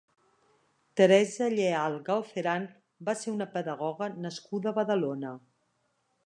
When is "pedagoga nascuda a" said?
3.59-4.75